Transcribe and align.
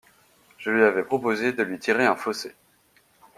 Je 0.57 0.71
lui 0.71 0.81
avais 0.83 1.03
proposé 1.03 1.53
de 1.53 1.61
lui 1.61 1.77
tirer 1.77 2.07
un 2.07 2.15
fossé. 2.15 2.55